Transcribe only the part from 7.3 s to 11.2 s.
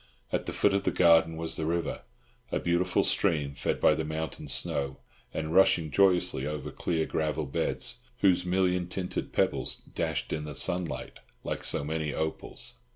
beds, whose million tinted pebbles dashed in the sunlight